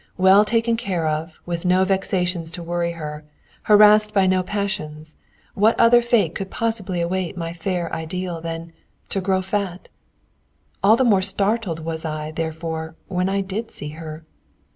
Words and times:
Well 0.17 0.43
taken 0.45 0.77
care 0.77 1.07
of, 1.07 1.39
with 1.45 1.63
no 1.63 1.83
vexations 1.85 2.49
to 2.53 2.63
worry 2.63 2.93
her, 2.93 3.23
harassed 3.65 4.15
by 4.15 4.25
no 4.25 4.41
passions, 4.41 5.13
what 5.53 5.79
other 5.79 6.01
fate 6.01 6.33
could 6.33 6.49
possibly 6.49 7.01
await 7.01 7.37
my 7.37 7.53
fair 7.53 7.93
ideal 7.93 8.41
than 8.41 8.73
to 9.09 9.21
grow 9.21 9.43
fat? 9.43 9.89
All 10.83 10.95
the 10.95 11.03
more 11.03 11.21
startled 11.21 11.81
was 11.81 12.03
I, 12.03 12.31
therefore, 12.31 12.95
when 13.09 13.29
I 13.29 13.41
did 13.41 13.69
see 13.69 13.89
her. 13.89 14.25